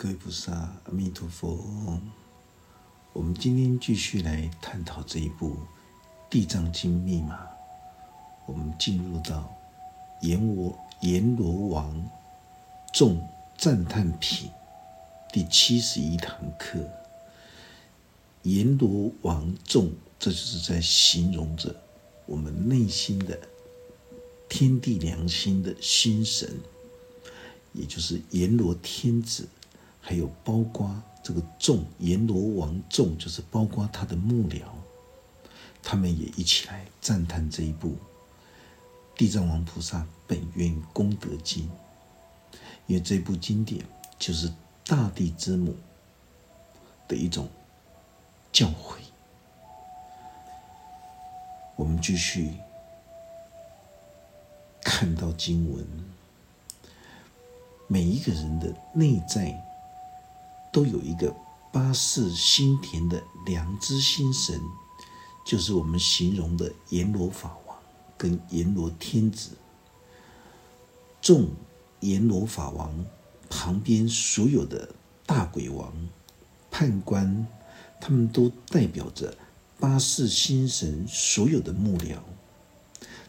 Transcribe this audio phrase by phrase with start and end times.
[0.00, 2.00] 各位菩萨，阿弥陀佛。
[3.12, 5.50] 我们今天继续来探讨这一部
[6.30, 7.40] 《地藏经》密码。
[8.46, 9.52] 我们进入到
[10.22, 12.08] 阎罗阎罗王
[12.92, 13.20] 众
[13.56, 14.48] 赞叹品
[15.32, 16.78] 第七十一堂课。
[18.44, 21.74] 阎罗王众，这就是在形容着
[22.24, 23.36] 我们内心的
[24.48, 26.60] 天地良心的心神，
[27.72, 29.48] 也就是阎罗天子。
[30.00, 30.90] 还有包括
[31.22, 34.62] 这个众阎罗王众，就是包括他的幕僚，
[35.82, 37.90] 他们也一起来赞叹这一部
[39.14, 41.64] 《地藏王菩萨本愿功德经》，
[42.86, 43.84] 因为这部经典
[44.18, 44.50] 就是
[44.86, 45.76] 大地之母
[47.06, 47.48] 的一种
[48.50, 48.96] 教诲。
[51.76, 52.54] 我们继续
[54.80, 55.86] 看到经文，
[57.86, 59.62] 每一个人的内在。
[60.78, 61.34] 都有一个
[61.72, 64.62] 八世心田的良知心神，
[65.44, 67.76] 就是我们形容的阎罗法王
[68.16, 69.50] 跟阎罗天子。
[71.20, 71.48] 众
[71.98, 73.04] 阎罗法王
[73.50, 74.88] 旁边所有的
[75.26, 75.92] 大鬼王、
[76.70, 77.44] 判官，
[78.00, 79.36] 他们都代表着
[79.80, 82.18] 八世心神所有的幕僚，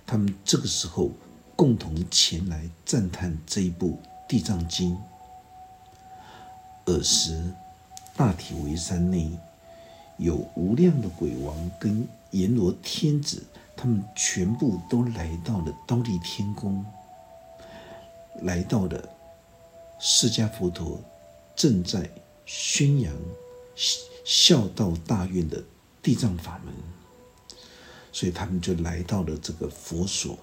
[0.05, 1.09] 他们这个时候
[1.55, 4.91] 共同前来赞叹这一部《地藏经》。
[6.89, 7.53] 尔时，
[8.15, 9.29] 大体为山内
[10.17, 13.43] 有无量的鬼王跟阎罗天子，
[13.75, 16.83] 他们全部都来到了刀立天宫，
[18.41, 19.09] 来到了
[19.99, 20.99] 释迦佛陀
[21.55, 22.09] 正在
[22.45, 23.13] 宣扬
[24.25, 25.63] 孝道大愿的
[26.01, 26.73] 地藏法门，
[28.11, 30.37] 所以他们就来到了这个佛所。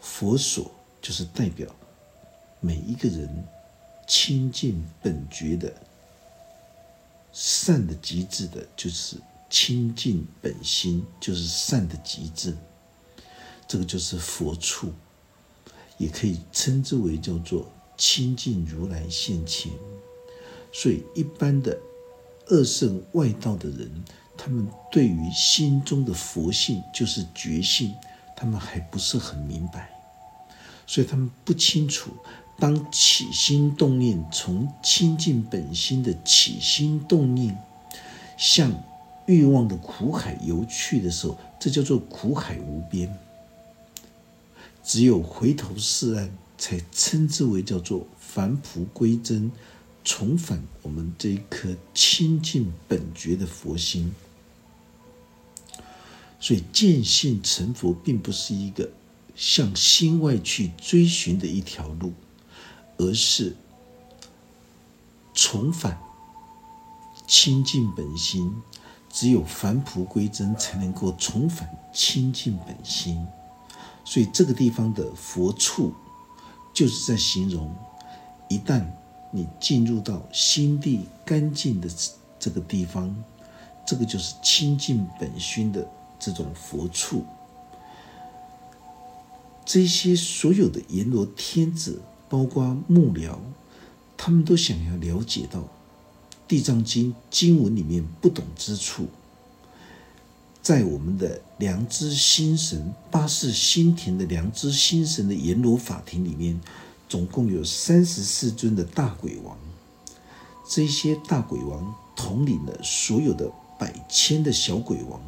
[0.00, 0.70] 佛所
[1.02, 1.68] 就是代表
[2.60, 3.46] 每一个人。
[4.06, 5.72] 清净本觉的
[7.32, 9.16] 善的极致的，就是
[9.50, 12.56] 清净本心，就是善的极致。
[13.68, 14.92] 这个就是佛处，
[15.98, 19.72] 也可以称之为叫做清净如来现前。
[20.72, 21.76] 所以，一般的
[22.48, 24.04] 恶圣外道的人，
[24.36, 27.94] 他们对于心中的佛性，就是觉性，
[28.36, 29.90] 他们还不是很明白，
[30.86, 32.10] 所以他们不清楚。
[32.58, 37.58] 当起心动念从清净本心的起心动念
[38.38, 38.82] 向
[39.26, 43.14] 欲望的苦海游去的时候，这叫做苦海无边。
[44.82, 49.50] 只有回头是岸，才称之为叫做返璞归真，
[50.04, 54.14] 重返我们这一颗清净本觉的佛心。
[56.38, 58.90] 所以见性成佛，并不是一个
[59.34, 62.12] 向心外去追寻的一条路。
[62.98, 63.54] 而是
[65.34, 65.98] 重返
[67.26, 68.50] 清净本心，
[69.10, 73.26] 只有返璞归真，才能够重返清净本心。
[74.04, 75.92] 所以这个地方的佛处，
[76.72, 77.74] 就是在形容，
[78.48, 78.84] 一旦
[79.30, 81.88] 你进入到心地干净的
[82.38, 83.14] 这个地方，
[83.84, 85.86] 这个就是清净本心的
[86.18, 87.24] 这种佛处。
[89.64, 92.00] 这些所有的阎罗天子。
[92.28, 93.36] 包括幕僚，
[94.16, 95.60] 他们都想要了解到
[96.48, 99.06] 《地藏经》经文里面不懂之处。
[100.60, 106.60] 在我们的良知心神八世心田的良知心神的阎罗法庭里面，
[107.08, 109.56] 总共有三十四尊的大鬼王。
[110.68, 113.48] 这些大鬼王统领了所有的
[113.78, 115.20] 百千的小鬼王，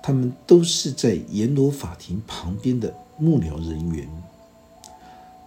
[0.00, 4.08] 他们都是在阎罗法庭旁边的幕僚人员。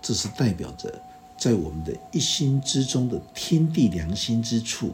[0.02, 1.02] 这是代表着，
[1.38, 4.94] 在我们的一心之中的天地良心之处，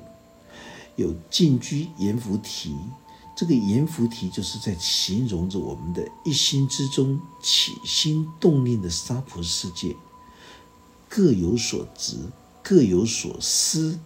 [0.95, 2.75] 有静居阎浮提。
[3.35, 9.93] 这个阎浮提就是在形容着我们的一心之中起心动念的娑婆世界，
[11.09, 12.15] 各有所执、
[12.63, 13.99] 各有所思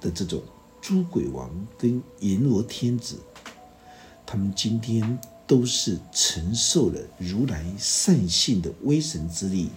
[0.00, 0.42] 的这种
[0.80, 1.48] 诸鬼王
[1.78, 3.20] 跟阎罗天子，
[4.26, 5.16] 他们今天
[5.46, 9.70] 都是承受了如来善性的威神之力。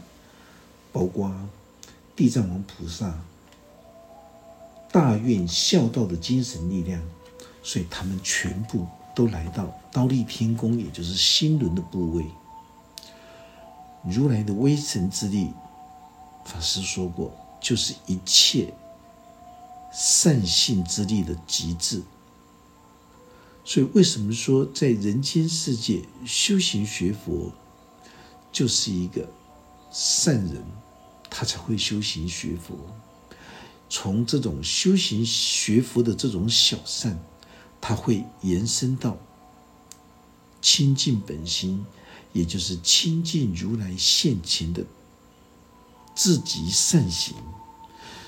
[0.95, 1.29] 包括
[2.15, 3.19] 地藏王菩萨
[4.89, 7.01] 大愿孝道的精神力量，
[7.61, 12.25] 所以他们全部都来到刀立天宫，也就是心轮的部位。
[14.05, 15.51] 如来的威神之力，
[16.45, 18.73] 法师说过，就是一切
[19.91, 22.01] 善性之力的极致。
[23.65, 27.51] 所以，为什么说在人间世界修行学佛，
[28.49, 29.27] 就是一个
[29.91, 30.63] 善人？
[31.37, 32.77] 他才会修行学佛，
[33.89, 37.19] 从这种修行学佛的这种小善，
[37.81, 39.17] 它会延伸到
[40.61, 41.85] 清净本心，
[42.31, 44.85] 也就是亲近如来现前的
[46.15, 47.35] 自己善行。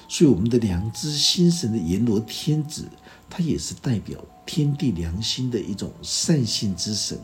[0.09, 2.89] 所以，我们的良知心神的阎罗天子，
[3.29, 7.17] 他也是代表天地良心的一种善性之神。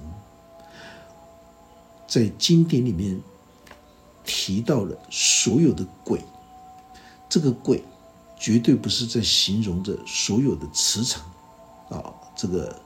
[2.08, 3.20] 在经典里面
[4.26, 6.20] 提到了所有的鬼，
[7.30, 7.84] 这个鬼
[8.40, 11.24] 绝对不是在形容着所有的磁场
[11.90, 12.82] 啊，这个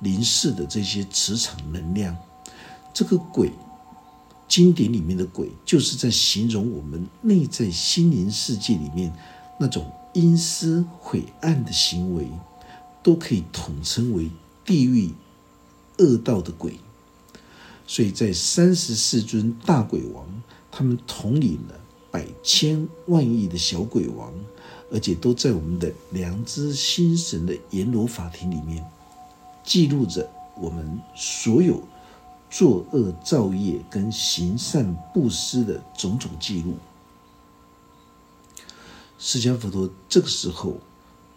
[0.00, 2.16] 灵视的这些磁场能量。
[2.94, 3.52] 这个鬼，
[4.48, 9.12] 经典里面的鬼，就是在形容我们内在心灵世界里面。
[9.60, 12.28] 那种阴私晦暗的行为，
[13.02, 14.30] 都可以统称为
[14.64, 15.12] 地狱
[15.98, 16.78] 恶道的鬼。
[17.86, 20.37] 所以在三十四尊大鬼王，
[20.78, 21.74] 他们统领了
[22.08, 24.32] 百千万亿的小鬼王，
[24.92, 28.88] 而且都在我们的良知心神的阎罗法庭里面，
[29.64, 31.82] 记录着我们所有
[32.48, 36.76] 作恶造业跟行善布施的种种记录。
[39.18, 40.76] 释迦佛陀这个时候，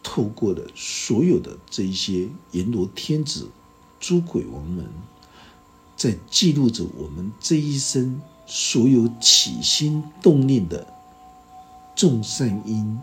[0.03, 3.49] 透过了所有的这一些阎罗天子、
[3.99, 4.85] 诸鬼王们，
[5.97, 8.21] 在记录着我们这一生
[8.53, 10.85] 所有起心动念的
[11.95, 12.99] 种善因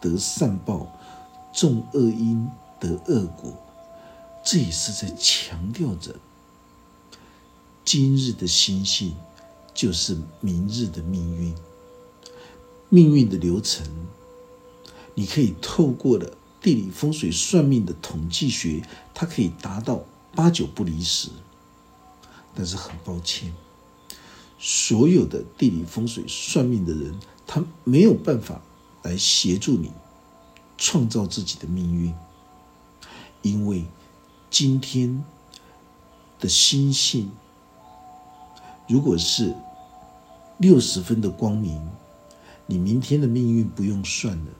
[0.00, 0.86] 得善报，
[1.52, 2.48] 种恶因
[2.78, 3.52] 得恶果。
[4.44, 6.14] 这也是在强调着，
[7.84, 9.16] 今日的心性
[9.74, 11.52] 就是明日的命运。
[12.88, 13.84] 命运的流程，
[15.16, 18.80] 你可以透过了地理风水算命的统计学，
[19.12, 20.04] 它可以达到
[20.36, 21.30] 八九不离十。
[22.54, 23.52] 但是很抱歉，
[24.58, 28.60] 所有的地理风水算命的人，他没有办法
[29.02, 29.90] 来协助你
[30.78, 32.14] 创造自己的命运，
[33.42, 33.84] 因为
[34.50, 35.24] 今天
[36.40, 37.30] 的心性，
[38.88, 39.54] 如果是
[40.58, 41.80] 六十分的光明。
[42.66, 44.50] 你明天的命运不用算了，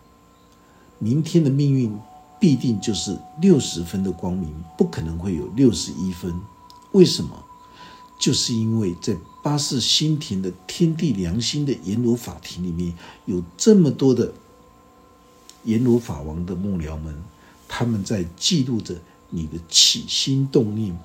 [0.98, 1.98] 明天的命运
[2.38, 6.38] 必定就是六十分的光明，不可能会有六十一分。
[6.92, 7.42] 为什么？
[8.20, 12.94] 就是因为在八世心田的天地良心的阎罗法庭里面，
[13.26, 14.32] 有这么多的
[15.64, 17.14] 阎罗法王的幕僚们，
[17.68, 18.96] 他们在记录着
[19.28, 20.98] 你的起心动念。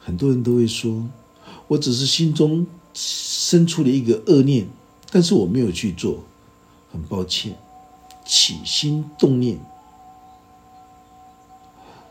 [0.00, 1.06] 很多人都会说，
[1.68, 2.66] 我只是心中。
[2.94, 4.66] 生出了一个恶念，
[5.12, 6.24] 但是我没有去做，
[6.90, 7.56] 很抱歉，
[8.26, 9.60] 起心动念，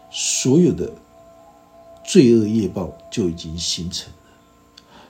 [0.09, 0.93] 所有的
[2.07, 4.15] 罪恶业报就已经形成了。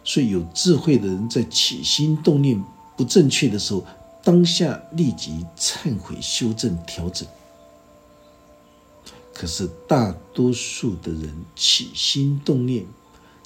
[0.03, 2.61] 所以有智慧的人在起心动念
[2.97, 3.85] 不正确的时候，
[4.21, 7.25] 当下立即忏悔、修正、调整。
[9.33, 12.85] 可是大多数的人起心动念。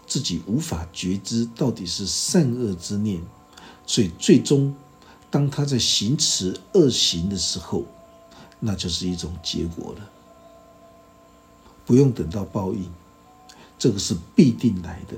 [0.08, 3.22] 自己无法觉知到底是善恶之念，
[3.88, 4.76] 所以最终，
[5.30, 7.86] 当他在行持恶行的时候，
[8.60, 10.10] 那就是一种结果了。
[11.86, 12.92] 不用等到报应，
[13.82, 15.16] 这个是必定来的，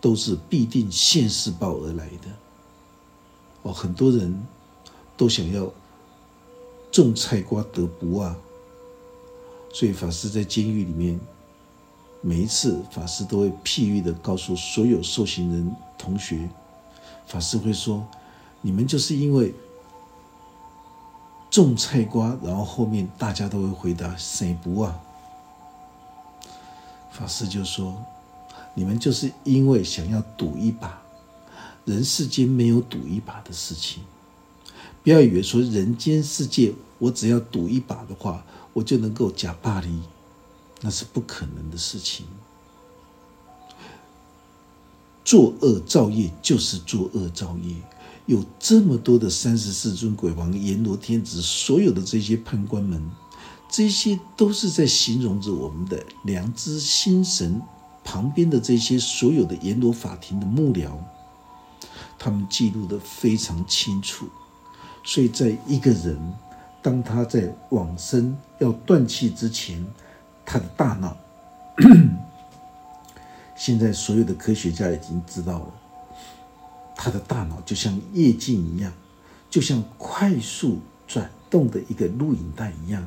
[0.00, 2.30] 都是必定现世报而来的。
[3.60, 4.46] 哦，很多人
[5.18, 5.70] 都想要
[6.90, 8.34] 种菜瓜得不啊，
[9.70, 11.20] 所以法师在监狱里面。
[12.22, 16.48] 每一次法师都会譬喻的告诉所有受刑人同学，
[17.26, 18.02] 法师会说
[18.62, 19.52] ：“你们就是因为
[21.50, 24.98] 种菜瓜，然后后面大家都会回答‘谁不啊’。”
[27.12, 28.02] 法师就说
[28.74, 31.00] ：“你们就是因为想要赌一把，
[31.84, 34.02] 人世间没有赌一把的事情。
[35.04, 40.00] 不要以为说人间世界，我只要赌一把的话，我就能够假霸离。”
[40.84, 42.26] 那是不可能的事情。
[45.24, 47.76] 作恶造业就是作恶造业，
[48.26, 53.00] 有这么多的三十四尊鬼王、阎罗天子，所有的这些判官们，
[53.72, 57.60] 这些都是在形容着我们的良知心神。
[58.04, 60.90] 旁边的这些所有的阎罗法庭的幕僚，
[62.18, 64.28] 他们记录的非常清楚。
[65.04, 66.18] 所以，在一个人
[66.82, 69.86] 当他在往生要断气之前，
[70.44, 71.16] 他的大脑，
[73.54, 75.74] 现在所有的科学家已经知道了，
[76.96, 78.92] 他的大脑就像液镜一样，
[79.48, 83.06] 就像快速转动的一个录影带一样，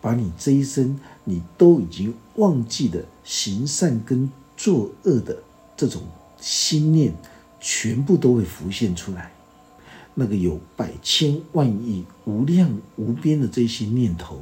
[0.00, 5.42] 把你这一生你都已经忘记的行善跟作恶的
[5.76, 6.02] 这种
[6.40, 7.12] 心念，
[7.60, 9.32] 全部都会浮现出来。
[10.14, 14.40] 那个有百千万亿、无量无边的这些念头，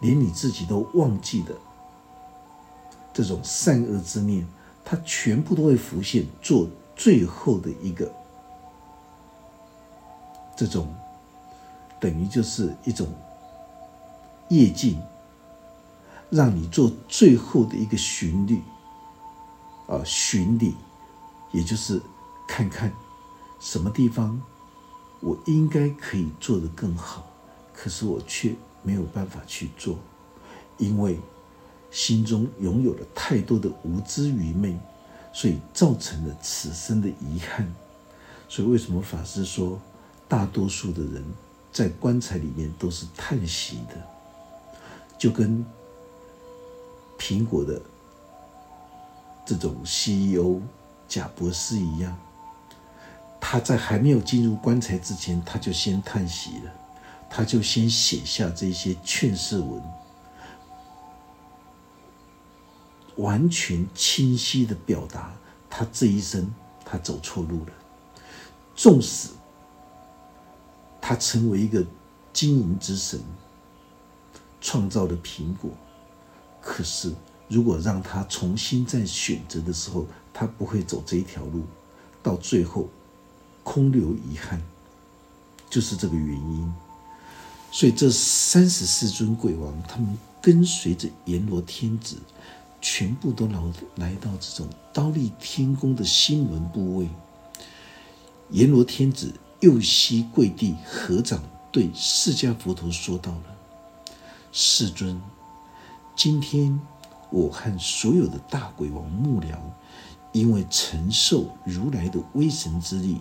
[0.00, 1.54] 连你自己都忘记的
[3.14, 4.44] 这种善恶之念，
[4.84, 8.10] 它全部都会浮现，做最后的一个
[10.56, 10.92] 这种，
[12.00, 13.06] 等于就是一种
[14.48, 15.00] 业境，
[16.30, 18.60] 让你做最后的一个巡礼，
[19.86, 20.74] 啊，巡礼，
[21.52, 22.00] 也就是
[22.48, 22.92] 看看
[23.60, 24.40] 什么地方
[25.20, 27.24] 我应该可以做得更好，
[27.72, 29.98] 可是我却没有办法去做，
[30.78, 31.18] 因为
[31.90, 34.78] 心中拥有了太多的无知愚昧。
[35.32, 37.70] 所以造成了此生的遗憾。
[38.48, 39.78] 所以为什么法师说，
[40.26, 41.22] 大多数的人
[41.70, 44.02] 在棺材里面都是叹息的，
[45.18, 45.64] 就跟
[47.18, 47.80] 苹果的
[49.44, 50.60] 这种 CEO
[51.08, 52.16] 贾博士一样，
[53.40, 56.72] 他在还没有进入棺材之前，他就先叹息了，
[57.30, 59.82] 他就先写下这些劝世文。
[63.16, 65.32] 完全清晰的表达，
[65.70, 66.52] 他这一生
[66.84, 67.72] 他走错路了。
[68.74, 69.30] 纵使
[71.00, 71.82] 他成为一个
[72.34, 73.18] 经营之神，
[74.66, 75.70] 创造了苹果，
[76.60, 77.14] 可是
[77.46, 80.04] 如果让他重新再选择的时候，
[80.34, 81.62] 他不会走这一条路，
[82.20, 82.88] 到最后
[83.62, 84.60] 空留遗憾，
[85.70, 86.74] 就是这个原因。
[87.70, 92.16] 所以这三十四尊鬼王，他们跟随着阎罗天子。
[92.78, 93.60] 全部都来
[93.96, 97.08] 来到这种刀立天宫的心轮部位，
[98.50, 101.42] 阎罗天子右膝跪地合掌，
[101.72, 103.55] 对释迦佛陀说道了
[104.58, 105.20] ：“世尊，
[106.16, 106.80] 今天
[107.28, 109.54] 我和所有的大鬼王幕僚，
[110.32, 113.20] 因为承受如来的威神之力，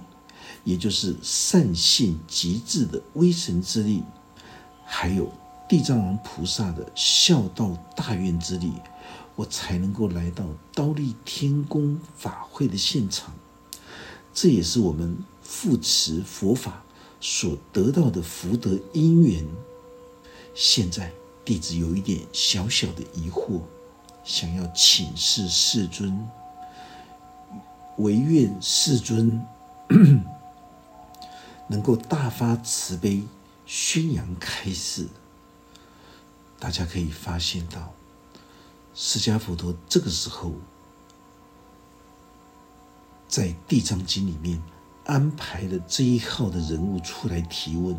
[0.63, 4.01] 也就是善性极致的威神之力，
[4.85, 5.29] 还有
[5.67, 8.71] 地藏王菩萨的孝道大愿之力。”
[9.35, 13.33] 我才能够来到刀立天宫法会的现场，
[14.33, 16.81] 这也是我们复持佛法
[17.19, 19.45] 所得到的福德因缘。
[20.53, 21.11] 现在
[21.45, 23.61] 弟子有一点小小的疑惑，
[24.23, 26.27] 想要请示世尊，
[27.97, 29.45] 唯愿世尊
[31.69, 33.23] 能够大发慈悲，
[33.67, 35.07] 宣扬开示。
[36.59, 37.93] 大家可以发现到。
[38.95, 40.53] 释迦佛陀这个时候，
[43.27, 44.63] 在《地藏经》里面
[45.05, 47.95] 安排了这一号的人物出来提问，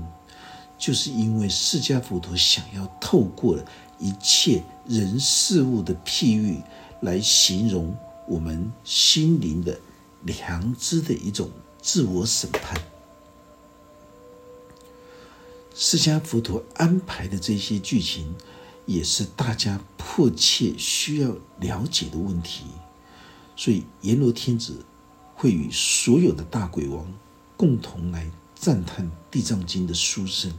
[0.79, 3.59] 就是因为释迦佛陀想要透过
[3.99, 6.61] 一切人事物的譬喻，
[7.01, 9.79] 来形容我们心灵的
[10.23, 12.81] 良知的一种自我审判。
[15.75, 18.35] 释迦佛陀安排的这些剧情。
[18.87, 22.67] 也是大家迫切需要了解的问题，
[23.57, 24.85] 所以阎罗天子
[25.35, 27.13] 会与所有的大鬼王
[27.57, 30.53] 共同来赞叹《地藏经》的殊胜。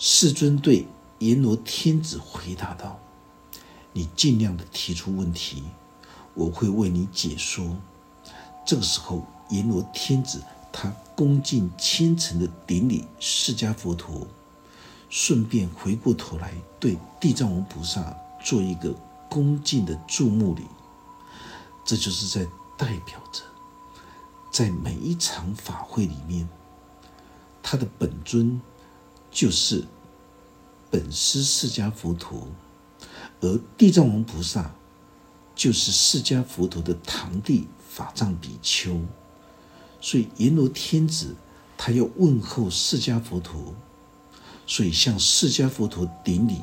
[0.00, 0.86] 世尊对
[1.18, 3.00] 阎罗天子回答道
[3.92, 5.64] ：“你尽量的提出问题，
[6.34, 7.76] 我会为你解说。”
[8.64, 10.40] 这个时候，阎罗天子
[10.72, 14.24] 他恭敬虔诚的顶礼释迦佛陀。
[15.10, 18.14] 顺便回过头来对地藏王菩萨
[18.44, 18.94] 做一个
[19.28, 20.62] 恭敬的注目礼，
[21.84, 23.42] 这就是在代表着，
[24.52, 26.46] 在每一场法会里面，
[27.62, 28.60] 他的本尊
[29.30, 29.84] 就是
[30.90, 32.48] 本师释迦佛陀，
[33.40, 34.70] 而地藏王菩萨
[35.54, 39.00] 就是释迦佛陀的堂弟法藏比丘，
[40.00, 41.34] 所以阎罗天子
[41.76, 43.74] 他要问候释迦佛陀。
[44.70, 46.60] 所以向释迦佛陀顶礼，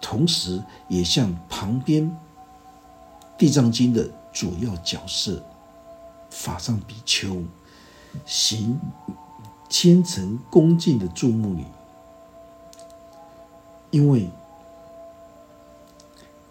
[0.00, 2.10] 同时也向旁边
[3.36, 5.44] 《地藏经》的主要角色
[6.30, 7.42] 法藏比丘
[8.24, 8.80] 行
[9.70, 11.64] 虔诚恭敬的注目礼。
[13.90, 14.28] 因为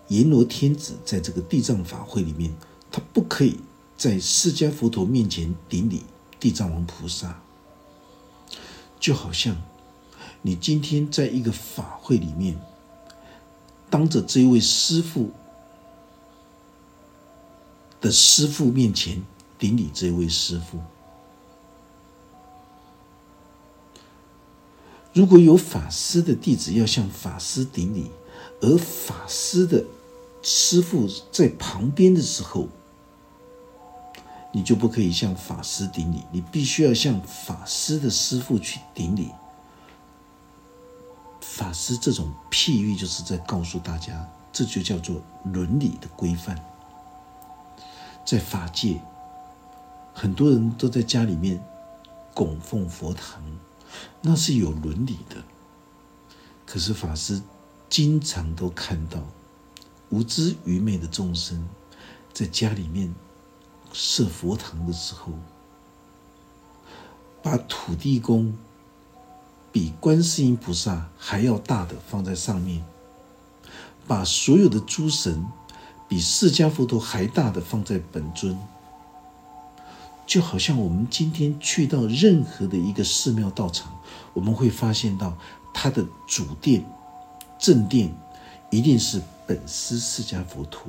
[0.08, 2.56] 阎罗天子在这个地藏法会里面，
[2.92, 3.60] 他不可以
[3.96, 6.04] 在释迦佛陀面前顶礼
[6.40, 7.40] 地藏王菩萨，
[9.00, 9.56] 就好像。
[10.42, 12.58] 你今天在一个法会里面，
[13.90, 15.32] 当着这位师傅
[18.00, 19.22] 的师傅面前
[19.58, 20.80] 顶礼这位师傅。
[25.20, 28.10] 如果有法师的弟子要向法师顶礼，
[28.62, 29.84] 而法师的
[30.42, 32.70] 师傅在旁边的时候，
[34.54, 39.30] 你就不可以向法师顶礼，你必须要向法师的师傅去顶礼。
[41.42, 46.58] 法师这种譬喻，就是在告诉大家，这就叫做伦理的规范。
[48.26, 49.02] 在法界，
[50.14, 51.62] 很多人都在家里面
[52.34, 53.44] 供奉佛堂，
[54.22, 55.44] 那是有伦理的。
[56.66, 57.42] 可是法师
[57.90, 59.20] 经常都看到
[60.10, 61.68] 无知愚昧的众生
[62.34, 63.14] 在家里面。
[63.92, 65.34] 设佛堂的时候，
[67.42, 68.56] 把土地公
[69.72, 72.86] 比观世音菩萨还要大的放在上面，
[74.06, 75.44] 把所有的诸神
[76.08, 78.56] 比释迦佛陀还大的放在本尊，
[80.28, 83.99] 就好像我们今天去到任何的一个寺庙道场，
[84.34, 85.38] 我们会发现到
[85.74, 86.86] 它的主殿、
[87.58, 88.14] 正殿
[88.70, 90.84] 一定是本师释迦佛陀。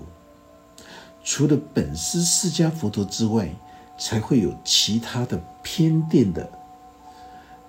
[1.22, 3.54] 除了本师释迦佛陀之外，
[3.98, 6.50] 才会有其他的偏殿的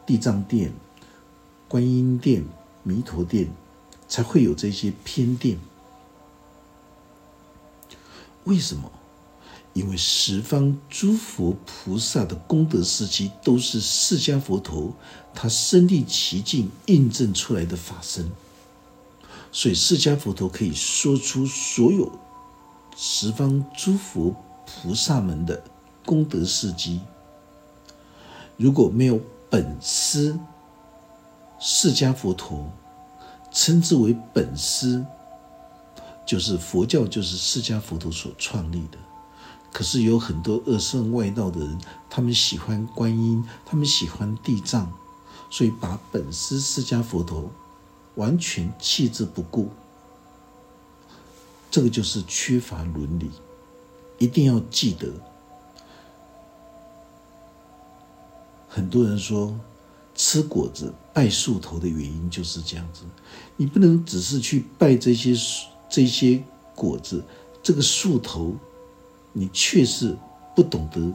[0.05, 0.71] 地藏殿、
[1.67, 2.45] 观音殿、
[2.83, 3.49] 弥陀殿，
[4.07, 5.57] 才会有这些偏殿。
[8.45, 8.91] 为什么？
[9.73, 14.93] 因为十方诸佛菩萨的功德事迹都是释迦佛陀
[15.33, 18.29] 他身历其境印证出来的法身，
[19.51, 22.11] 所以释迦佛陀可以说出所有。
[22.97, 24.35] 十方诸佛
[24.65, 25.63] 菩萨们的
[26.05, 26.99] 功德事迹，
[28.57, 30.37] 如果没有本师
[31.59, 32.69] 释迦佛陀，
[33.51, 35.03] 称之为本师，
[36.25, 38.97] 就是佛教，就是释迦佛陀所创立的。
[39.71, 44.91] 可是有很多恶圣外道的人，他们喜欢观音，他们喜欢地藏，
[45.49, 47.49] 所以把本师释迦佛陀
[48.15, 49.69] 完全弃之不顾。
[51.69, 53.31] 这个就是缺乏伦理，
[54.17, 55.09] 一定要记得。
[58.67, 59.57] 很多人说
[60.15, 63.03] 吃果子拜树头的原因就是这样子，
[63.55, 65.33] 你不能只是去拜这些
[65.89, 66.43] 这些
[66.75, 67.23] 果子，
[67.63, 68.55] 这个树头，
[69.33, 70.17] 你却是
[70.55, 71.11] 不懂得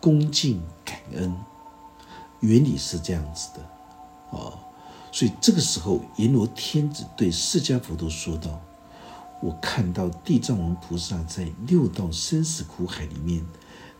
[0.00, 1.34] 恭敬感恩。
[2.40, 3.60] 原理是这样子的，
[4.30, 4.58] 哦，
[5.10, 8.60] 所以这个时候阎罗天子对释迦佛陀说道。
[9.40, 13.44] 我看到地藏王菩萨在六道生死苦海里面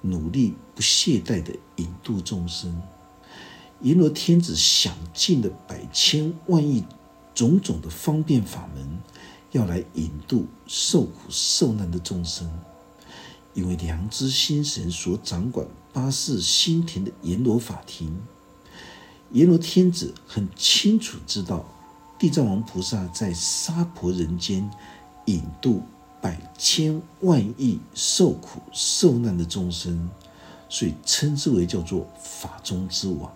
[0.00, 2.80] 努力不懈怠的引渡众生，
[3.82, 6.82] 阎罗天子想尽了百千万亿
[7.34, 8.98] 种种的方便法门，
[9.52, 12.50] 要来引渡受苦受难的众生。
[13.54, 18.20] 因为良知心神所掌管八世心田的阎罗法庭，
[19.32, 21.64] 阎罗天子很清楚知道
[22.18, 24.70] 地藏王菩萨在娑婆人间。
[25.26, 25.80] 引渡
[26.20, 30.10] 百千万亿受苦受难的众生，
[30.68, 33.32] 所以称之为叫做法中之王。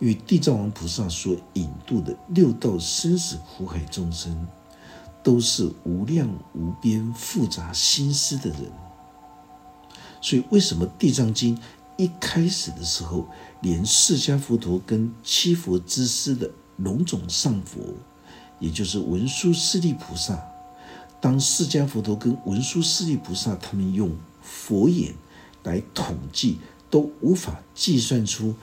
[0.00, 4.48] 因为地藏王菩萨所引渡的六道生死苦海众生，
[5.22, 8.72] 都是无量无边复杂心思的人。
[10.22, 11.56] 所以，为什么《地藏经》
[11.96, 13.26] 一开始的时候，
[13.60, 17.80] 连释迦佛陀跟七佛之师的龙种上佛，
[18.60, 20.40] 也就是文殊师利菩萨？
[21.20, 24.10] 当释迦佛陀跟文殊师利菩萨他们用
[24.42, 25.12] 佛眼
[25.64, 26.58] 来统计，
[26.88, 28.54] 都无法计算出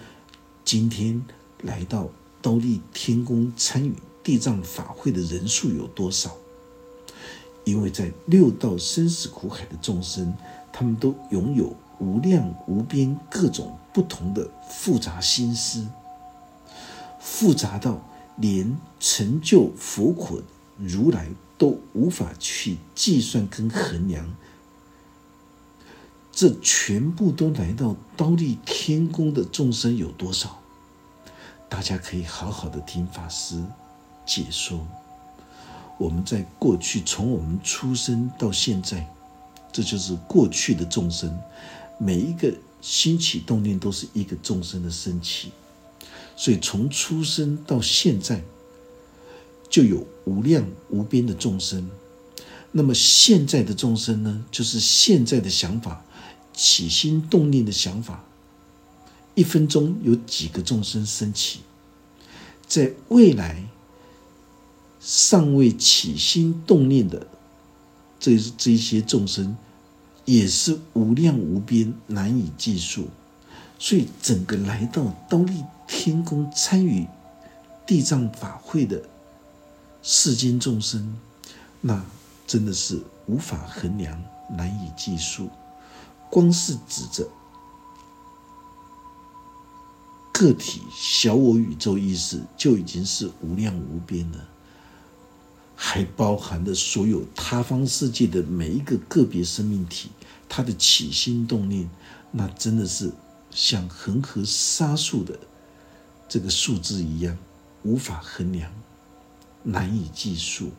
[0.63, 1.21] 今天
[1.63, 2.09] 来到
[2.41, 3.93] 刀立天宫参与
[4.23, 6.35] 地藏法会的人数有多少。
[7.65, 10.33] 因为在六道生死苦海的众生，
[10.71, 15.87] 他们都拥有无量无边各种不同的复杂心思，
[17.19, 17.99] 复杂到
[18.37, 20.41] 连成就佛果
[20.77, 21.27] 如来。
[21.59, 24.33] 都无法去计算跟衡量，
[26.31, 30.57] 这全部都来到刀立天宫的众生有多少？
[31.67, 33.61] 大家可以好好的听法师
[34.25, 34.87] 解说。
[35.97, 39.05] 我们在过去从我们出生到现在，
[39.71, 41.37] 这就是过去的众生，
[41.97, 45.51] 每一个兴起动念都是一个众生的升起，
[46.35, 48.43] 所以从出生到现在。
[49.69, 51.87] 就有无量无边的众生，
[52.71, 54.43] 那么现在的众生呢？
[54.49, 56.03] 就是现在的想法，
[56.55, 58.25] 起心动念的想法，
[59.35, 61.59] 一分钟有几个众生升起？
[62.67, 63.63] 在未来
[64.99, 67.27] 尚未起心动念的
[68.19, 69.55] 这这些众生，
[70.25, 73.07] 也是无量无边，难以计数。
[73.79, 77.07] 所以，整个来到刀立天宫参与
[77.87, 79.01] 地藏法会的。
[80.01, 81.17] 世间众生，
[81.81, 82.05] 那
[82.47, 85.49] 真的是无法衡量、难以计数。
[86.29, 87.27] 光是指着
[90.31, 94.37] 个体小我宇宙意识，就已经是无量无边了，
[95.81, 100.09] 还包含了所有他方世界的每一个个别生命体，
[100.49, 101.89] 它的起心动念，
[102.31, 103.09] 那真的是
[103.49, 105.39] 像恒河沙数的
[106.27, 107.37] 这个数字一样，
[107.83, 108.69] 无法衡量，
[109.63, 110.69] 难以计数。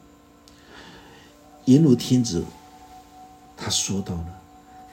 [1.65, 2.45] 阎罗天子
[3.57, 4.27] 他说到了。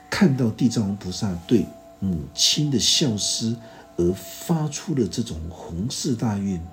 [0.10, 1.66] 看到地藏王菩萨对
[2.00, 3.58] 母亲的孝思
[3.98, 6.66] 而发出了这种宏誓大愿，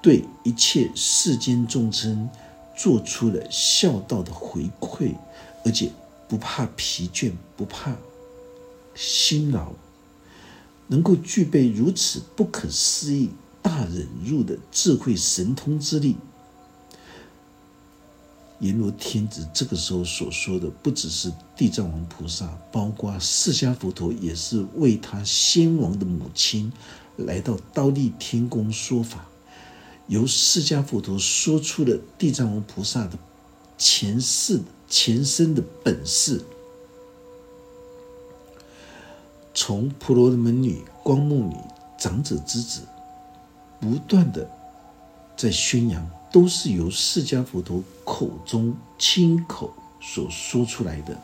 [0.00, 2.28] 对一切世间众生
[2.76, 5.14] 做出了孝道的回馈，
[5.64, 5.90] 而且
[6.28, 7.96] 不怕疲倦，不怕
[8.94, 9.72] 辛劳，
[10.86, 13.30] 能够具备如此不可思议
[13.60, 16.16] 大忍辱的智慧神通之力。
[18.60, 26.72] 阎罗天子这个时候所说的，不只是地藏王菩萨，包括释迦佛陀，也是为他先王的母亲
[27.16, 29.26] 来到刀立天宫说法。
[30.08, 33.16] 由释迦佛陀说出了地藏王菩萨的
[33.78, 36.42] 前世、前身的本事，
[39.54, 41.56] 从婆罗门女、光目女、
[41.96, 42.80] 长者之子，
[43.80, 44.50] 不断的
[45.36, 46.10] 在宣扬。
[46.30, 51.16] 都是由释迦佛陀口中亲口所说出来的，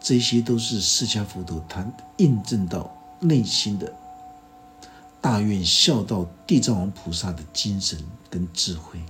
[0.00, 3.94] 这些都是释迦佛陀他印证到内心的
[5.22, 9.00] 大愿孝道地藏王菩萨的精神跟智慧。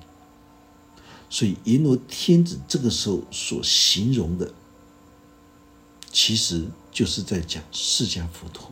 [1.28, 4.52] 所以阎罗天子这个时候所形容的，
[6.12, 8.70] 其实就是在讲释迦佛陀。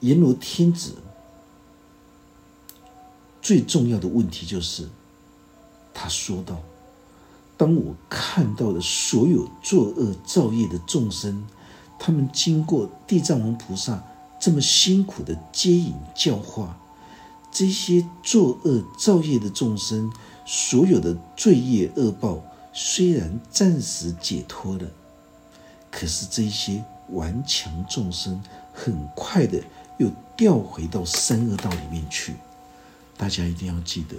[0.00, 0.96] 阎罗天子。
[3.40, 4.88] 最重要的问题就是，
[5.92, 6.62] 他说道
[7.58, 11.44] ：“当我看到的所有作恶造业的众生，
[12.04, 14.02] 他们经过地藏王菩萨
[14.40, 16.76] 这么辛苦的接引教化，
[17.52, 20.12] 这些作恶造业的众生
[20.44, 24.90] 所有的罪业恶报虽然暂时解脱了，
[25.92, 28.42] 可是这些顽强众生
[28.74, 29.62] 很快的
[29.98, 32.34] 又掉回到三恶道里面去。”
[33.16, 34.16] 大家一定要记得，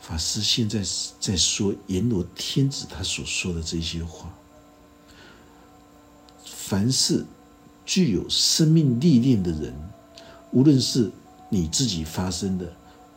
[0.00, 0.82] 法师现在
[1.20, 4.28] 在说阎罗天子他所说的这些话。
[6.68, 7.24] 凡是
[7.84, 9.72] 具有生命历练的人，
[10.50, 11.12] 无论是
[11.48, 12.66] 你自己发生的，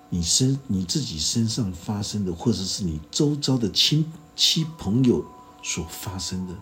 [0.08, 5.26] 你身你自己身上发生的，或者是你周遭的亲戚朋友
[5.64, 6.54] 所发生的，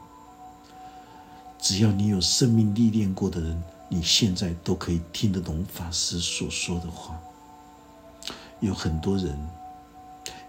[1.60, 7.20] 只要你有生命历练过的人，你现在都可以听得懂法师所说的话。
[8.62, 9.38] 有很多人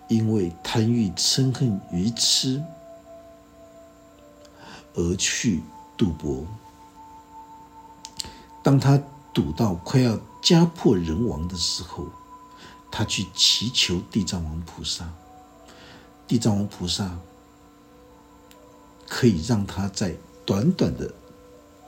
[0.07, 2.63] 因为贪欲、嗔恨、愚痴
[4.95, 5.65] 而去
[5.99, 6.47] 赌博。
[8.63, 9.03] 当他
[9.35, 12.07] 赌到快要家破人亡的时候，
[12.91, 15.13] 他去祈求地藏王菩萨。
[16.27, 17.19] 地藏王菩萨
[19.07, 20.15] 可以让他在
[20.47, 21.13] 短短的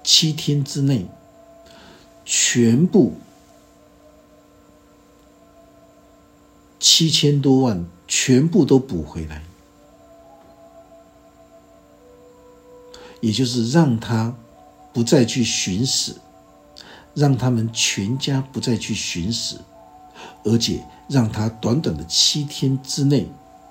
[0.03, 1.07] 七天之内
[2.25, 3.15] 全部。
[6.79, 9.45] 七千多万全部都补回来，
[13.21, 14.35] 也就是让他
[14.93, 16.17] 不再去寻死，
[17.15, 19.61] 让他们全家不再去寻死，
[20.45, 23.29] 而且让他短短的七天之内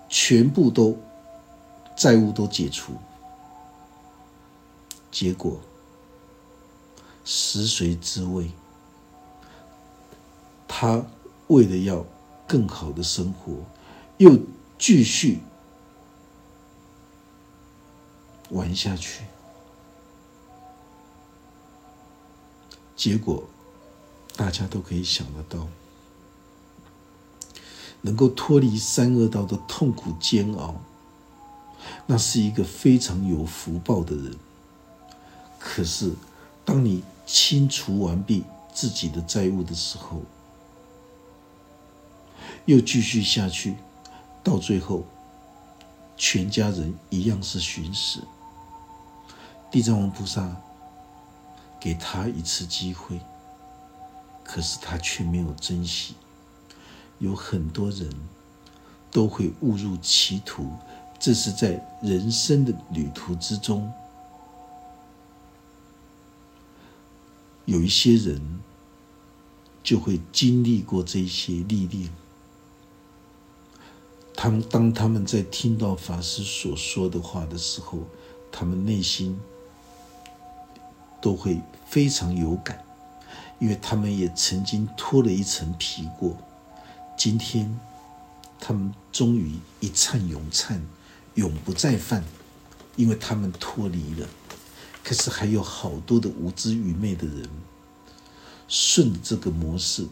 [0.08, 0.98] 全部都
[1.96, 2.94] 债务都解除。
[5.12, 5.60] 结果
[7.26, 8.52] 食髓知味，
[10.68, 11.06] 他
[11.48, 12.06] 为了要。
[12.52, 13.54] 更好的生活，
[14.18, 14.36] 又
[14.80, 15.38] 继续
[18.50, 19.22] 玩下去，
[23.00, 23.46] 结果
[24.36, 25.66] 大家都可以想得到，
[28.02, 30.76] 能够脱离三恶道的痛苦煎熬，
[32.06, 34.36] 那是一个非常有福报的人。
[35.58, 36.14] 可是，
[36.66, 40.22] 当你清除完毕自己的债务的时候，
[42.66, 43.78] 又继续下去，
[44.44, 45.06] 到最后，
[46.18, 48.22] 全家人一样是寻死。
[49.72, 50.54] 地藏王菩萨
[51.80, 53.20] 给他一次机会，
[54.44, 56.16] 可是他却没有珍惜。
[57.20, 58.10] 有很多人
[59.12, 60.72] 都会误入歧途，
[61.20, 63.92] 这是在人生的旅途之中，
[67.66, 68.60] 有一些人
[69.84, 72.10] 就会经历过这些历练。
[74.34, 78.00] 他们当他们在听到法师所说的话的时候，
[78.50, 79.38] 他们内心
[81.22, 82.84] 都会非常有感，
[83.60, 86.38] 因为他们也曾经脱了一层皮过。
[87.18, 87.80] 今天，
[88.60, 90.82] 他们终于一颤永颤，
[91.36, 92.24] 永不再犯，
[92.96, 94.28] 因为他们脱离了。
[95.04, 97.50] 可是还有好多的无知愚昧的人，
[98.68, 100.08] 顺着这个模式，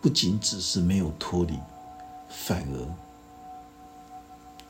[0.00, 1.58] 不仅只是没有脱离，
[2.28, 2.94] 反而。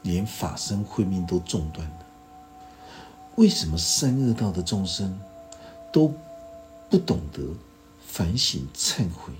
[0.02, 2.06] 连法身慧命都中断了，
[3.34, 5.18] 为什么三恶道的众生
[5.92, 6.14] 都
[6.90, 7.42] 不懂得
[8.06, 9.32] 反省忏悔？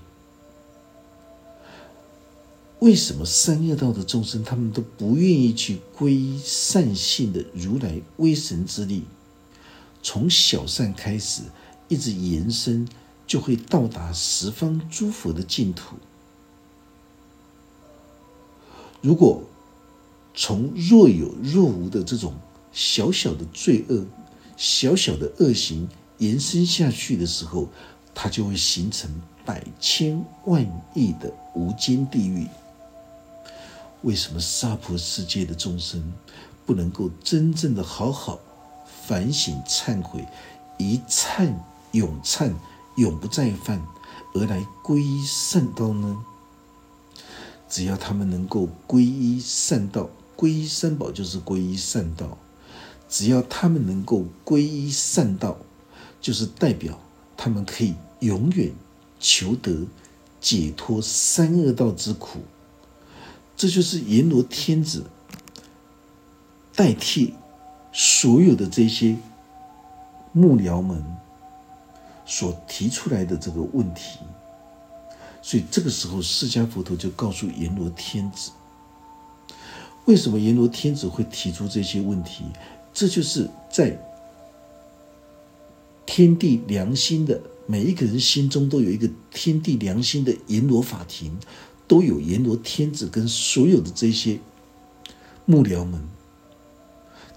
[2.79, 9.03] 为什么三恶道的众生他们都不愿意去归依善性的如来威神之力？
[10.01, 11.41] 从小善开始，
[11.89, 12.87] 一直延伸，
[13.27, 15.97] 就会到达十方诸佛的净土。
[19.01, 19.43] 如果
[20.33, 22.33] 从若有若无的这种
[22.71, 24.05] 小小的罪恶、
[24.55, 27.67] 小小的恶行延伸下去的时候，
[28.13, 29.09] 它就会形成
[29.43, 32.47] 百千万亿的无间地狱。
[34.03, 36.13] 为什么娑婆世界的众生
[36.65, 38.39] 不能够真正的好好
[39.05, 40.25] 反省忏悔，
[40.77, 41.53] 一忏
[41.91, 42.53] 永忏，
[42.95, 43.81] 永不再犯，
[44.35, 46.23] 而来皈依善道呢？
[47.67, 50.09] 只要他们能够皈依善道。
[50.37, 52.37] 皈依三宝就是皈依善道，
[53.09, 55.57] 只要他们能够皈依善道，
[56.21, 56.99] 就是代表
[57.37, 58.71] 他们可以永远
[59.19, 59.87] 求得
[60.41, 62.39] 解脱三恶道之苦。
[63.55, 65.03] 这就是阎罗天子
[66.75, 67.33] 代替
[67.91, 69.17] 所有的这些
[70.31, 71.03] 幕僚们
[72.25, 74.19] 所提出来的这个问题。
[75.41, 78.51] 所以这个时候，释迦佛陀就告诉阎罗天子。
[80.05, 82.45] 为什么阎罗天子会提出这些问题？
[82.93, 83.97] 这就是在
[86.11, 91.37] 天地良心的每一个人心中都有一个天地良心的阎罗法庭，
[91.87, 94.39] 都有阎罗天子跟所有的这些
[95.45, 96.01] 幕僚们，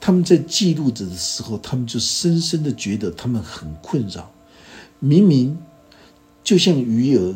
[0.01, 4.33] 他们在记录着的时候，他们就深深的觉得他们很困扰。
[4.99, 5.59] 明明
[6.43, 7.35] 就像鱼儿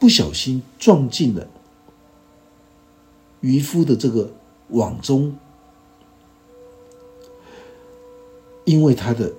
[0.00, 1.46] 不小心撞进了。
[3.40, 4.32] 渔夫的这个
[4.70, 5.36] 网中，
[8.64, 9.32] 因为他的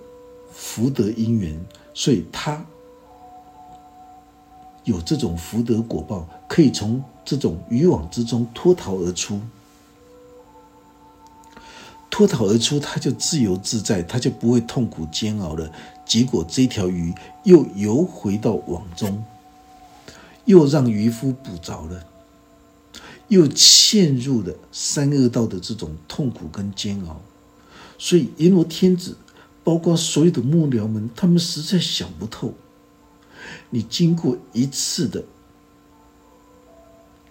[0.51, 1.59] 福德因缘，
[1.93, 2.65] 所以他
[4.83, 9.39] 有这种福德果报，可以从这种渔网之中脱逃而出。
[12.09, 15.71] 脱逃而出，他就自由自在，他就不会痛苦煎熬了。
[16.05, 17.11] 结果这条鱼
[17.43, 19.23] 又游回到网中，
[20.45, 22.05] 又让渔夫捕着了。
[23.29, 27.19] 又陷入了三恶道的这种痛苦跟煎熬，
[28.03, 29.15] 所以阎罗天子，
[29.63, 32.53] 包括所有的幕僚们，他们实在想不透。
[33.69, 35.23] 你经过一次的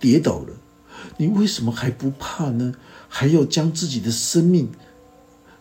[0.01, 0.55] 跌倒了，
[1.19, 2.75] 你为什么还不怕呢？
[3.07, 4.73] 还要将自己的生命、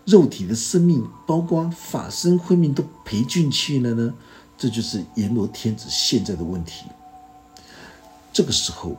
[0.05, 4.13] 肉体的生命，包括法身慧命都赔进去了呢？
[4.57, 6.85] 这就是阎罗天子现在的问题。
[8.31, 8.97] 这个时候。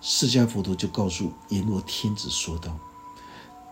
[0.00, 2.78] 释迦佛陀就告诉阎罗天子说道：“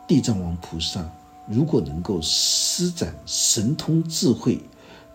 [0.09, 1.09] 地藏王菩萨
[1.49, 4.61] 如果能够施展神通智慧，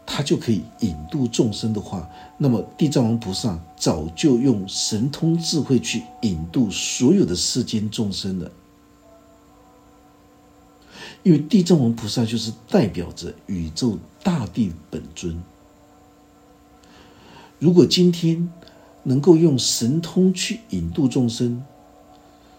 [0.06, 8.52] 他就可以引渡众生的话，那么地藏王菩萨早就用神通智慧去引渡所有的世间众生了。
[11.24, 15.42] 因为地藏王菩萨就是代表着宇宙大地本尊。
[17.60, 18.52] 如果今天，
[19.04, 21.64] 能够用神通去引渡众生，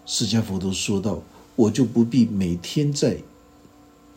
[0.05, 1.21] 释迦佛陀说道
[1.57, 3.17] ：“我就不必每天在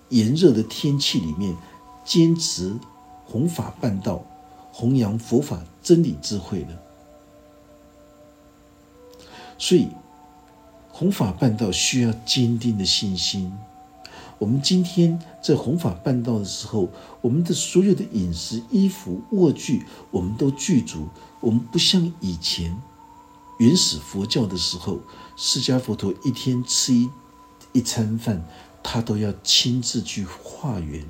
[0.08, 1.56] 炎热的天气里面
[2.04, 2.76] 坚持
[3.24, 4.22] 弘法办道，
[4.72, 6.80] 弘扬佛法真理智慧了。”
[9.58, 9.88] 所以，
[10.90, 13.52] 弘法办道需要坚定的信心。
[14.38, 16.90] 我们今天在弘法办道的时候，
[17.22, 21.08] 我们的所有的饮食、衣服、卧具，我们都具足。
[21.40, 22.76] 我们不像以前
[23.58, 24.98] 原始佛教的时候，
[25.36, 27.08] 释迦佛陀一天吃一
[27.72, 28.46] 一餐饭，
[28.82, 31.04] 他都要亲自去化缘。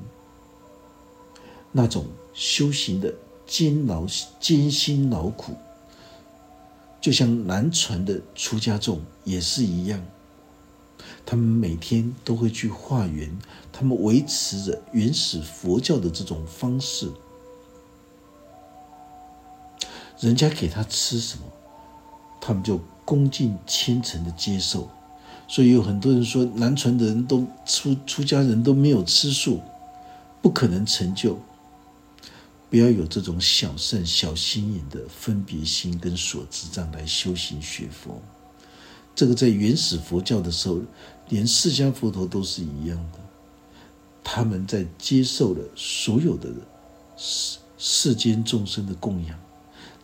[1.72, 3.14] 那种修行的
[3.46, 4.07] 艰劳、
[4.40, 5.55] 艰辛劳苦，
[7.00, 10.02] 就像南传的出家众也是一样。
[11.26, 13.38] 他们每天都会去化缘，
[13.72, 17.12] 他们维持着原始佛教的这种方式。
[20.18, 21.44] 人家给他吃什么，
[22.40, 24.88] 他们就恭敬虔诚的接受。
[25.48, 29.61] 所以有很多人说，南传的人都出出家人都没有吃素，
[30.42, 31.38] 不可能成就。
[32.68, 38.20] 不要有这种小善小心眼的分别心跟所知障来修行学佛。
[39.14, 40.80] 这个在原始佛教的时候，
[41.28, 43.20] 连释迦佛陀都是一样的。
[44.24, 46.50] 他们在接受了所有的
[47.16, 49.38] 世世间众生的供养，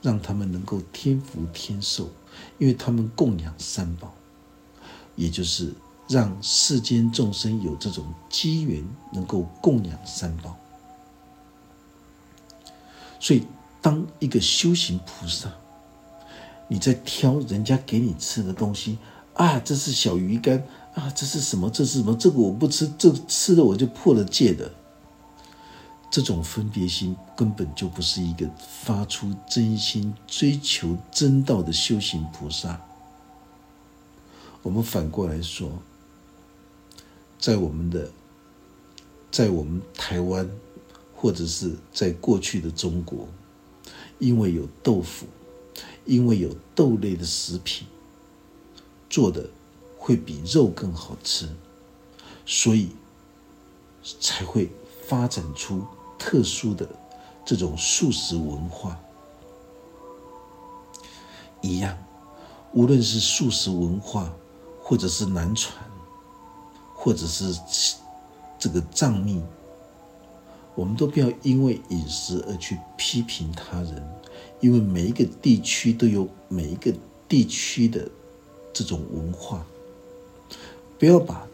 [0.01, 2.09] 让他们能够天福天寿，
[2.59, 4.15] 因为他们供养三宝。
[5.23, 5.73] 也就是
[6.09, 10.57] 让世间众生有这种机缘，能够供养三宝。
[13.21, 13.47] 所以，
[13.81, 15.49] 当一个修行菩萨，
[16.67, 18.99] 你在挑人家给你吃的东西
[19.35, 21.71] 啊，这是小鱼干啊，这是什么？
[21.71, 22.17] 这是什么？
[22.17, 24.73] 这个我不吃，这吃了我就破了戒的。
[26.11, 28.47] 这种分别心根本就不是一个
[28.85, 32.79] 发出真心追求真道的修行菩萨。
[34.63, 35.71] 我们反过来说，
[37.37, 38.09] 在我们的，
[39.29, 40.49] 在我们台湾，
[41.17, 43.27] 或者是在过去的中国，
[44.21, 45.27] 因为有豆腐，
[46.05, 47.89] 因为有豆类的食品，
[49.11, 49.51] 做的
[49.99, 51.49] 会比肉更好吃，
[52.47, 52.91] 所以
[54.21, 54.71] 才会
[55.09, 55.85] 发展出
[56.17, 56.89] 特殊的
[57.45, 58.97] 这种素食文化。
[61.61, 61.99] 一样，
[62.73, 64.33] 无论是素食文化。
[64.93, 65.75] 或者是难传，
[66.95, 67.59] 或者是
[68.59, 69.43] 这个藏密，
[70.75, 74.07] 我们都不要因为饮食而去批评他人，
[74.61, 76.93] 因为每一个地区都有每一个
[77.27, 78.07] 地区的
[78.71, 79.65] 这种文化，
[80.99, 81.49] 不要把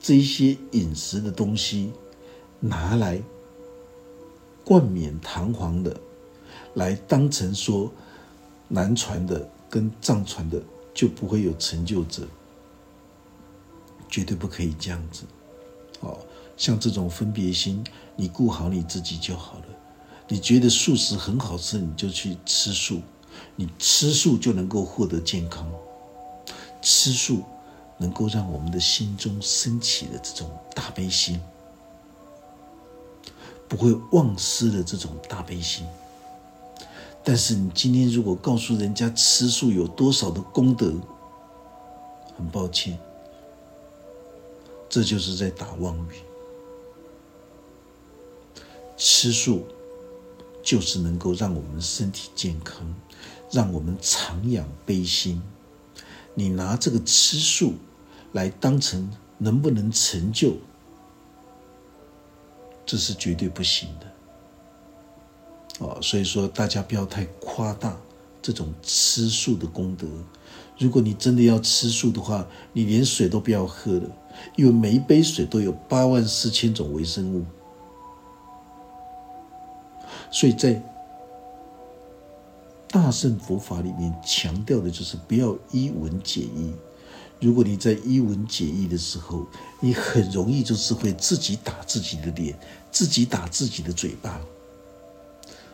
[0.00, 1.92] 这一些饮食的东西
[2.58, 3.20] 拿来
[4.64, 5.94] 冠冕堂皇的
[6.72, 7.92] 来当成说
[8.66, 10.62] 南传的跟藏传的
[10.94, 12.26] 就不会有成就者。
[14.08, 15.24] 绝对不可以这样子，
[16.00, 16.18] 哦，
[16.56, 17.84] 像这种分别心，
[18.16, 19.64] 你顾好你自己就好了。
[20.28, 23.00] 你觉得素食很好吃，你就去吃素，
[23.56, 25.70] 你吃素就能够获得健康，
[26.82, 27.42] 吃素
[27.96, 31.40] 能够让我们的心中升起的这种大悲心，
[33.68, 35.86] 不会忘失的这种大悲心。
[37.24, 40.92] 但是你今天如果告诉人家吃素有多少的功德，
[42.36, 42.98] 很抱歉。
[44.88, 46.22] 这就是在打妄语。
[48.96, 49.66] 吃素
[50.62, 52.94] 就是能够让我们身体健康，
[53.50, 55.40] 让我们常养悲心。
[56.34, 57.74] 你拿这个吃素
[58.32, 60.56] 来当成能不能成就，
[62.84, 64.06] 这是绝对不行的。
[65.86, 67.96] 哦，所以说大家不要太夸大
[68.42, 70.06] 这种吃素的功德。
[70.78, 74.08] 如果你真的要吃素的话，你连水都不要喝了。
[74.54, 77.44] 因为每一杯水都有八万四千种微生物，
[80.30, 80.80] 所以在
[82.88, 86.72] 大圣佛法里面强调的就是不要一文解义。
[87.40, 89.44] 如果你在一文解义的时候，
[89.80, 92.56] 你很容易就是会自己打自己的脸，
[92.92, 94.40] 自己打自己的嘴巴。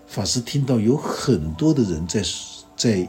[0.06, 2.22] 法师听到有很多的人在
[2.76, 3.08] 在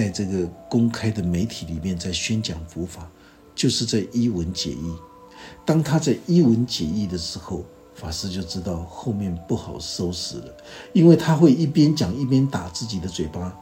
[0.00, 3.08] 在这个公开的媒体里面在宣讲佛法。
[3.52, 4.94] 就是在一文解义，
[5.66, 7.62] 当他在一文解义的时候，
[7.94, 10.56] 法师就知道后面不好收拾了，
[10.94, 13.54] 因为他会一边讲一边打自己的嘴巴，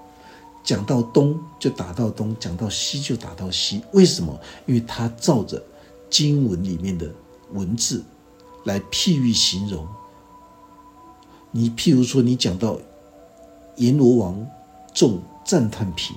[0.62, 3.82] 讲到东就打到东，讲到西就打到西。
[3.90, 4.38] 为什么？
[4.66, 5.60] 因为他照着
[6.08, 7.10] 经文里面的
[7.52, 8.04] 文字
[8.66, 9.84] 来譬喻形容。
[11.50, 12.78] 你譬如说，你讲到
[13.78, 14.46] 阎罗王
[14.94, 16.14] 中赞叹品。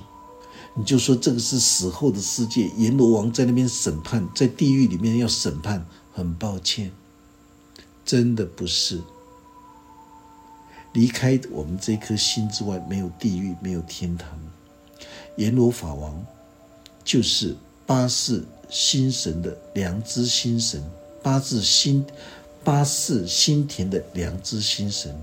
[0.74, 5.86] 你就说这个是死后的世界，阎罗王在那边审判，在地狱里面要审判。
[6.14, 6.92] 很抱歉，
[8.04, 9.00] 真的不是。
[10.92, 14.28] 离开我们这颗心之外，没有地狱，没有天堂。
[15.38, 16.22] 阎罗法王
[17.02, 20.84] 就是八世心神的良知心神，
[21.22, 22.04] 八字心
[22.62, 25.18] 八世心田的良知心神。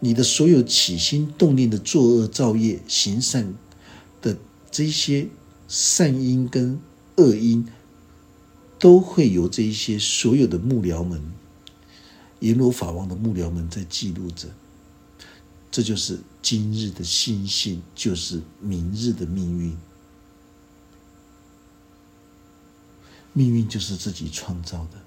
[0.00, 3.54] 你的所有起心动念的作恶造业、行善。
[4.76, 5.30] 这些
[5.66, 6.78] 善因跟
[7.16, 7.66] 恶因，
[8.78, 11.32] 都会由这一些所有的幕僚们、
[12.40, 14.50] 阎罗法王的幕僚们在记录着。
[15.70, 19.74] 这就是今日的心性，就是明日的命运。
[23.32, 24.98] 命运就是自己创造的，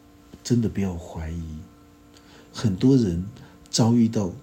[0.44, 1.44] 真的不要怀疑。
[2.52, 3.24] 很多人
[3.70, 4.34] 遭遇到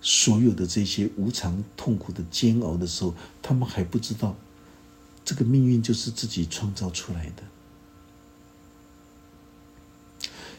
[0.00, 4.36] 所有的这些无常、痛苦的煎熬的时候，他们还不知道，
[5.24, 7.42] 这个命运就是自己创造出来的。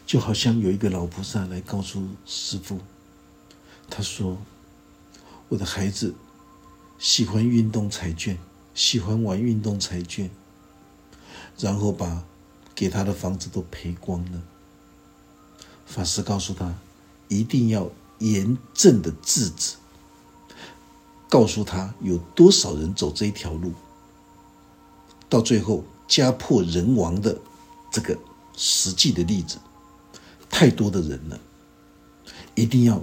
[0.06, 2.80] 就好像有一个老菩萨来告诉师父，
[3.88, 4.38] 他说
[5.48, 6.14] ：“我的孩子
[6.98, 8.36] 喜欢运动彩券，
[8.74, 10.28] 喜欢玩运动彩券，
[11.58, 12.24] 然后把
[12.74, 14.42] 给他的房子都赔光了。”
[15.86, 16.74] 法师告诉他，
[17.28, 19.74] 一定要严正的制止，
[21.28, 23.72] 告诉他有多少人走这一条路，
[25.28, 27.38] 到最后家破人亡的
[27.92, 28.16] 这个
[28.56, 29.58] 实际的例子。
[30.48, 31.40] 太多的人了，
[32.54, 33.02] 一定要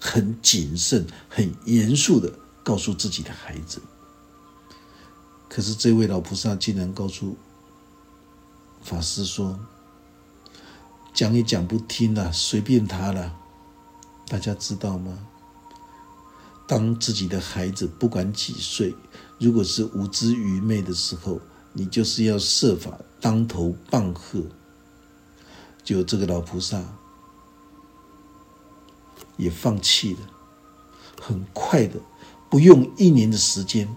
[0.00, 2.32] 很谨慎、很严肃的
[2.62, 3.82] 告诉自己的孩子。
[5.48, 7.36] 可是这位老菩萨竟然告诉
[8.82, 9.58] 法师说
[11.12, 13.36] ：“讲也讲不听了，随便他了。”
[14.28, 15.18] 大家知道吗？
[16.66, 18.94] 当自己的孩子不管几岁，
[19.38, 21.38] 如果是无知愚昧的时候，
[21.72, 24.40] 你就是要设法当头棒喝。
[25.84, 26.82] 就这个老菩萨
[29.36, 30.20] 也放弃了，
[31.20, 32.00] 很快的，
[32.48, 33.94] 不用一年的时间，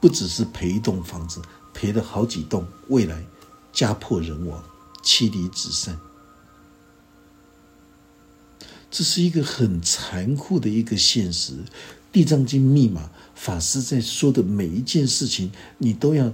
[0.00, 1.40] 不只是赔一栋房子，
[1.72, 3.24] 赔了好几栋，未来
[3.72, 4.62] 家破人亡，
[5.02, 5.98] 妻离子散。
[8.92, 11.54] 这是一个很残酷的一个现实，
[12.12, 16.32] 《地藏经》密码法师在说的每一件事情，你都要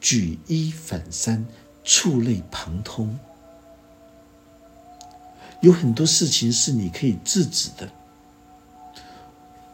[0.00, 1.44] 举一反三。
[1.82, 3.18] 触类旁通，
[5.62, 7.90] 有很多事情是你可以制止的。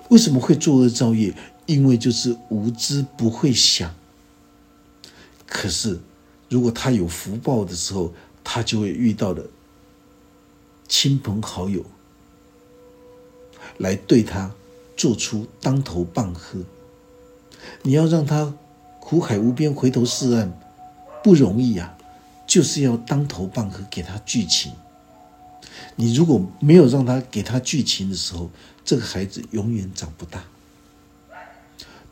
[0.09, 1.35] 为什么会作恶造业？
[1.67, 3.93] 因为就是无知，不会想。
[5.47, 6.01] 可是，
[6.49, 9.45] 如果他有福报的时候，他就会遇到了
[10.87, 11.85] 亲朋好友
[13.79, 14.53] 来对他
[14.97, 16.61] 做出当头棒喝。
[17.83, 18.55] 你要让他
[19.01, 20.53] 苦海无边，回头是岸，
[21.23, 21.93] 不容易呀。
[22.47, 24.73] 就是要当头棒喝，给他剧情。
[25.97, 28.51] 你如果没有让他给他剧情的时候，
[28.85, 30.45] 这个孩子永远长不大。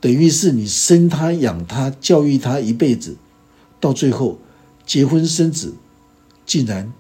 [0.01, 3.17] 等于是你生他养他教育他一辈子，
[3.79, 4.39] 到最后
[4.85, 5.77] 结婚生子，
[6.45, 6.93] 竟然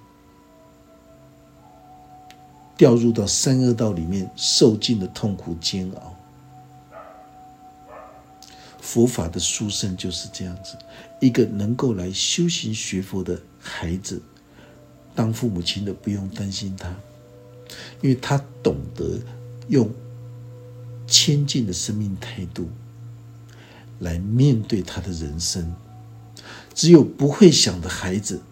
[2.76, 6.14] 掉入到三恶道里面，受尽了痛苦煎熬。
[8.80, 10.76] 佛法的殊胜就是这样子，
[11.20, 14.20] 一个能够来修行学佛的孩子，
[15.14, 16.94] 当父母亲的不用担心他，
[18.02, 19.18] 因为他懂得
[19.68, 19.90] 用
[21.06, 22.68] 谦敬的生命态度
[24.00, 25.74] 来面对他的人生。
[26.74, 28.42] 只有不会想的孩子，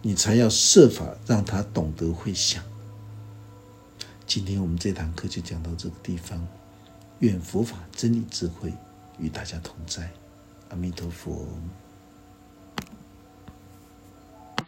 [0.00, 2.62] 你才要设法让他懂得会想。
[4.34, 6.48] 今天我们这堂课就讲到这个地方，
[7.18, 8.72] 愿佛法真理智慧。
[9.18, 10.10] 与大家同在，
[10.70, 11.46] 阿弥陀佛。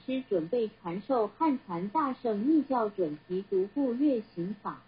[0.04, 4.82] 师准备传授汉传大圣密教准提独步月行法。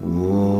[0.00, 0.55] 哦。